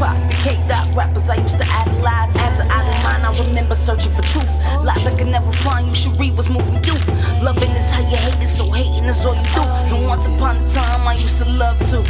K-Dot 0.00 0.96
rappers 0.96 1.28
I 1.28 1.36
used 1.36 1.58
to 1.58 1.66
idolize. 1.68 2.34
As 2.36 2.58
an 2.58 2.70
idol 2.70 2.92
mine, 3.02 3.20
I 3.20 3.46
remember 3.46 3.74
searching 3.74 4.10
for 4.10 4.22
truth. 4.22 4.48
Lies 4.82 5.06
I 5.06 5.14
could 5.14 5.26
never 5.26 5.52
find, 5.52 5.88
you 5.88 5.94
should 5.94 6.18
read 6.18 6.34
what's 6.36 6.48
moving 6.48 6.82
you. 6.84 6.94
Loving 7.44 7.70
is 7.72 7.90
how 7.90 8.00
you 8.00 8.16
hate 8.16 8.42
it, 8.42 8.48
so 8.48 8.64
hating 8.70 9.04
is 9.04 9.26
all 9.26 9.34
you 9.34 9.44
do. 9.54 9.60
And 9.60 10.06
once 10.06 10.26
upon 10.26 10.56
a 10.56 10.66
time, 10.66 11.06
I 11.06 11.14
used 11.14 11.36
to 11.38 11.44
love 11.44 11.78
too. 11.80 12.02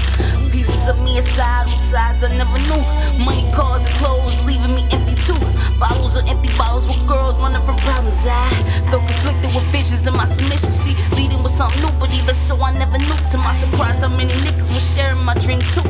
Pieces 0.50 0.86
of 0.86 1.02
me 1.02 1.18
aside, 1.18 1.66
on 1.66 1.78
sides 1.78 2.22
I 2.22 2.28
never 2.36 2.58
knew. 2.70 3.24
Money, 3.24 3.50
cars, 3.52 3.86
and 3.86 3.94
clothes 3.96 4.40
leaving 4.44 4.72
me 4.72 4.86
empty 4.92 5.16
too. 5.16 5.38
Bottles 5.80 6.16
or 6.16 6.22
empty 6.28 6.56
bottles 6.56 6.86
with 6.86 7.04
girls 7.08 7.40
running 7.40 7.62
from 7.62 7.76
problems. 7.78 8.24
I 8.24 8.48
felt 8.90 9.04
conflicted 9.04 9.52
with 9.52 9.64
visions 9.72 10.06
in 10.06 10.14
my 10.14 10.26
submission. 10.26 10.70
See, 10.70 10.94
leading 11.16 11.42
with 11.42 11.52
something 11.52 11.82
new, 11.82 11.90
but 11.98 12.14
even 12.14 12.34
so, 12.34 12.54
I 12.62 12.70
never 12.78 12.98
knew. 12.98 13.18
To 13.32 13.38
my 13.38 13.52
surprise, 13.52 14.02
how 14.02 14.08
many 14.08 14.32
niggas 14.46 14.72
were 14.72 14.78
sharing 14.78 15.24
my 15.24 15.34
dream 15.34 15.58
too. 15.74 15.82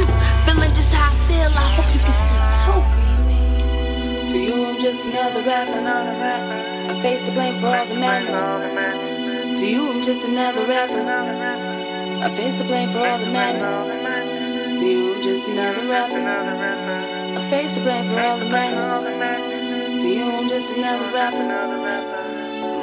You. 0.00 0.06
Feeling 0.46 0.72
just 0.74 0.92
how 0.94 1.12
I 1.12 1.16
feel, 1.28 1.50
I 1.52 1.66
hope 1.76 1.90
you 1.94 2.00
can 2.00 2.12
see 2.12 2.40
too. 2.58 2.80
To 4.30 4.38
you, 4.38 4.64
I'm 4.66 4.80
just 4.80 5.06
another 5.06 5.42
rapper. 5.42 5.80
I 6.90 7.00
face 7.02 7.22
the 7.22 7.32
blame 7.32 7.58
for 7.60 7.66
all 7.66 7.86
the 7.86 7.94
madness. 7.94 9.58
To 9.58 9.66
you, 9.66 9.90
I'm 9.90 10.02
just 10.02 10.24
another 10.24 10.66
rapper. 10.66 11.02
I 12.24 12.30
face 12.30 12.54
the 12.54 12.64
blame 12.64 12.90
for 12.90 13.06
all 13.06 13.18
the 13.18 13.26
madness. 13.26 14.78
To 14.78 14.84
you, 14.86 15.14
I'm 15.14 15.22
just 15.22 15.48
another 15.48 15.86
rapper. 15.88 17.38
I 17.38 17.50
face 17.50 17.74
the 17.74 17.80
blame 17.80 18.06
for 18.08 18.20
all 18.20 18.38
the 18.38 18.46
madness. 18.46 20.02
To 20.02 20.08
you, 20.08 20.30
I'm 20.30 20.48
just 20.48 20.72
another 20.72 21.12
rapper. 21.12 21.46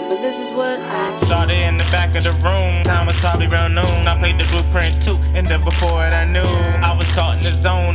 But 0.09 0.21
this 0.21 0.39
is 0.39 0.51
what 0.51 0.79
I 0.79 1.17
Started 1.17 1.57
in 1.57 1.77
the 1.77 1.83
back 1.85 2.15
of 2.15 2.23
the 2.23 2.31
room, 2.31 2.83
time 2.83 3.07
was 3.07 3.17
probably 3.17 3.47
around 3.47 3.75
noon. 3.75 4.07
I 4.07 4.17
played 4.17 4.39
the 4.39 4.45
blueprint 4.45 5.03
too, 5.03 5.17
and 5.33 5.47
then 5.47 5.63
before 5.65 6.05
it 6.05 6.13
I 6.13 6.23
knew 6.23 6.47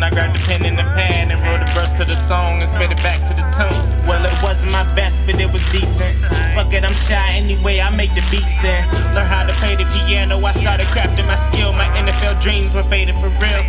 I 0.03 0.11
grabbed 0.11 0.36
the 0.36 0.42
pen 0.42 0.64
and 0.64 0.77
the 0.77 0.83
pad 0.83 1.31
and 1.31 1.39
wrote 1.47 1.62
a 1.62 1.72
verse 1.72 1.92
to 1.92 2.05
the 2.05 2.17
song 2.27 2.61
and 2.61 2.69
spit 2.69 2.91
it 2.91 2.98
back 3.05 3.22
to 3.28 3.34
the 3.39 3.47
tune. 3.55 4.06
Well, 4.06 4.25
it 4.27 4.34
wasn't 4.42 4.72
my 4.72 4.83
best, 4.94 5.22
but 5.27 5.41
it 5.41 5.47
was 5.53 5.62
decent. 5.70 6.19
Fuck 6.55 6.72
it, 6.75 6.83
I'm 6.84 6.92
shy 7.06 7.39
anyway, 7.39 7.78
I 7.78 7.89
make 7.91 8.11
the 8.14 8.25
beats 8.31 8.56
then. 8.62 8.83
Learn 9.14 9.27
how 9.27 9.44
to 9.44 9.53
play 9.55 9.77
the 9.77 9.84
piano, 9.84 10.42
I 10.44 10.50
started 10.53 10.86
crafting 10.89 11.27
my 11.27 11.36
skill. 11.36 11.72
My 11.72 11.86
NFL 11.94 12.42
dreams 12.42 12.75
were 12.75 12.83
faded 12.83 13.14
for 13.22 13.28
real. 13.39 13.62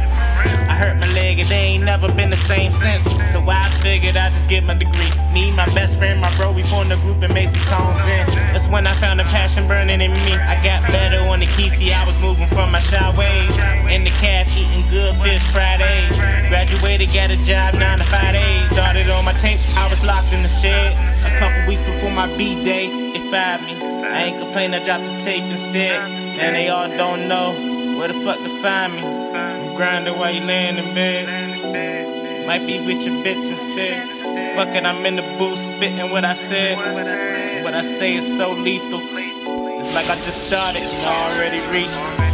I 0.66 0.76
hurt 0.76 0.98
my 0.98 1.08
leg 1.14 1.38
and 1.40 1.48
they 1.48 1.78
ain't 1.78 1.84
never 1.84 2.12
been 2.12 2.32
the 2.32 2.42
same 2.50 2.72
since. 2.72 3.04
So 3.32 3.40
I 3.48 3.70
figured 3.82 4.18
I'd 4.18 4.34
just 4.34 4.48
get 4.50 4.64
my 4.64 4.74
degree. 4.74 5.12
Me, 5.32 5.52
my 5.52 5.66
best 5.74 5.98
friend, 5.98 6.20
my 6.20 6.36
bro, 6.36 6.52
we 6.52 6.64
formed 6.64 6.92
a 6.92 6.98
group 6.98 7.22
and 7.22 7.34
made 7.34 7.50
some 7.50 7.60
songs 7.70 7.98
then. 7.98 8.26
That's 8.52 8.68
when 8.68 8.88
I 8.88 8.94
found 8.96 9.22
a 9.22 9.24
passion 9.26 9.68
burning 9.68 10.02
in 10.02 10.12
me. 10.12 10.34
I 10.34 10.56
got 10.64 10.82
better 10.92 11.20
on 11.30 11.42
the 11.42 11.48
key, 11.48 11.70
see, 11.70 11.94
I 11.94 12.06
was 12.06 12.18
moving 12.18 12.48
from 12.48 12.72
my 12.72 12.80
shy 12.80 13.06
ways. 13.18 13.56
In 13.94 14.04
the 14.04 14.12
caf, 14.22 14.50
eating 14.58 14.90
good 14.90 15.16
fish 15.22 15.44
Fridays. 15.52 16.23
Graduated, 16.64 17.12
got 17.14 17.30
a 17.30 17.36
job, 17.44 17.74
nine 17.74 17.98
to 17.98 18.06
five 18.06 18.34
days. 18.34 18.72
Started 18.72 19.10
on 19.10 19.26
my 19.26 19.34
tape, 19.34 19.60
I 19.76 19.90
was 19.90 20.02
locked 20.02 20.32
in 20.32 20.44
the 20.44 20.48
shed. 20.48 20.96
A 21.26 21.38
couple 21.38 21.68
weeks 21.68 21.82
before 21.82 22.10
my 22.10 22.26
B 22.38 22.64
day, 22.64 22.88
they 23.12 23.20
fired 23.30 23.62
me. 23.64 23.76
I 23.84 24.24
ain't 24.24 24.38
complain, 24.38 24.74
I 24.74 24.82
dropped 24.82 25.04
the 25.04 25.18
tape 25.20 25.44
instead. 25.44 26.10
And 26.10 26.56
they 26.56 26.70
all 26.70 26.88
don't 26.88 27.28
know 27.28 27.52
where 28.00 28.08
the 28.08 28.14
fuck 28.14 28.38
to 28.38 28.62
find 28.62 28.94
me. 28.94 29.02
I'm 29.04 29.76
grinding 29.76 30.18
while 30.18 30.34
you 30.34 30.40
laying 30.40 30.78
in 30.78 30.96
bed. 30.96 32.48
Might 32.48 32.66
be 32.66 32.80
with 32.80 33.04
your 33.04 33.16
bitch 33.26 33.44
instead. 33.52 34.56
Fuck 34.56 34.74
it, 34.74 34.86
I'm 34.86 35.06
in 35.06 35.18
the 35.18 35.36
booth 35.38 35.60
spitting 35.60 36.12
what 36.12 36.24
I 36.24 36.34
said. 36.34 36.78
What 37.66 37.74
I 37.74 37.82
say 37.82 38.16
is 38.16 38.38
so 38.38 38.54
lethal. 38.54 39.02
It's 39.04 39.94
like 39.94 40.08
I 40.08 40.16
just 40.16 40.48
started 40.48 40.82
and 40.82 41.06
already 41.06 41.60
reached. 41.74 42.33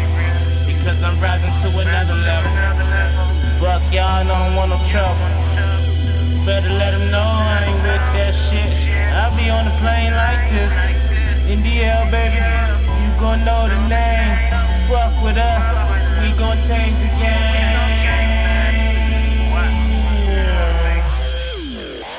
Y'all, 3.91 4.05
I 4.05 4.23
don't 4.23 4.55
want 4.55 4.69
no 4.71 4.77
trouble. 4.83 5.17
Better 6.45 6.69
let 6.69 6.91
them 6.91 7.11
know 7.11 7.21
I 7.21 7.65
ain't 7.65 7.81
with 7.83 8.05
that 8.17 8.33
shit. 8.33 8.69
I'll 9.13 9.35
be 9.35 9.49
on 9.49 9.65
the 9.65 9.75
plane 9.81 10.13
like 10.13 10.49
this. 10.49 10.73
In 11.49 11.65
air, 11.65 12.05
baby. 12.11 12.37
You 13.01 13.09
gon' 13.19 13.43
know 13.43 13.67
the 13.67 13.79
name. 13.87 14.37
Fuck 14.89 15.23
with 15.23 15.37
us. 15.37 15.65
We 16.21 16.31
gon' 16.37 16.57
change 16.69 16.97
the 17.01 17.09
game. 17.17 17.89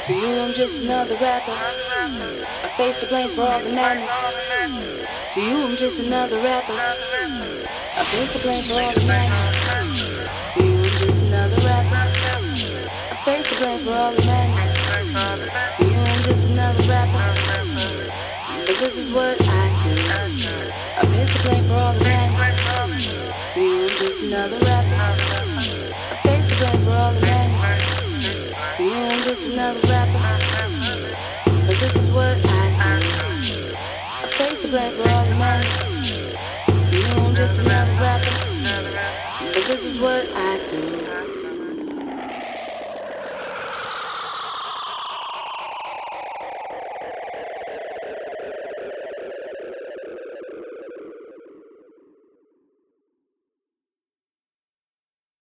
To 0.04 0.12
you, 0.14 0.40
I'm 0.40 0.52
just 0.52 0.82
another 0.82 1.14
rapper. 1.16 1.52
I 1.52 2.68
face 2.76 2.96
the 2.96 3.06
blame 3.06 3.30
for 3.30 3.42
all 3.42 3.60
the 3.60 3.70
madness. 3.70 4.10
To 5.34 5.40
you, 5.40 5.62
I'm 5.62 5.76
just 5.76 6.00
another 6.00 6.38
rapper. 6.38 6.72
I 6.72 8.04
face 8.04 8.32
the 8.32 8.40
blame 8.42 8.62
for 8.64 8.74
all 8.74 8.92
the 8.92 9.06
madness. 9.06 10.54
To 10.54 10.64
you, 10.64 10.78
I'm 10.78 10.84
just. 10.84 11.29
I 11.29 11.29
face 13.24 13.50
the 13.50 13.56
blame 13.56 13.80
for 13.84 13.92
all 13.92 14.12
the 14.12 14.24
madness. 14.24 15.76
To 15.76 15.84
you, 15.84 15.94
I'm 15.94 16.22
just 16.22 16.48
another 16.48 16.82
rapper. 16.84 17.40
But 18.66 18.76
this 18.78 18.96
is 18.96 19.10
what 19.10 19.36
I 19.46 19.80
do. 19.82 19.94
I 20.96 21.06
face 21.06 21.36
the 21.36 21.42
blame 21.42 21.64
for 21.64 21.74
all 21.74 21.92
the 21.92 22.04
madness. 22.04 23.54
To 23.54 23.60
you, 23.60 23.82
I'm 23.82 23.88
just 23.88 24.22
another 24.22 24.56
rapper. 24.64 24.94
I 24.96 26.16
face 26.22 26.48
the 26.48 26.56
blame 26.56 26.84
for 26.84 26.92
all 26.92 27.12
the 27.12 27.20
madness. 27.20 28.76
To 28.76 28.84
you, 28.84 28.92
I'm 28.92 29.22
just 29.24 29.46
another 29.46 29.86
rapper. 29.86 30.20
But 31.44 31.76
this 31.78 31.96
is 31.96 32.10
what 32.10 32.38
I 32.42 32.70
do. 32.80 33.74
I 33.76 34.26
face 34.28 34.62
the 34.62 34.68
blame 34.68 34.92
for 34.92 35.08
all 35.10 35.24
the 35.26 35.34
madness. 35.34 36.90
To 36.90 36.96
you, 36.96 37.06
I'm 37.06 37.34
just 37.34 37.58
another 37.60 37.92
rapper. 38.00 38.30
But 39.52 39.64
this 39.66 39.84
is 39.84 39.98
what 39.98 40.26
I 40.34 40.66
do. 40.66 41.39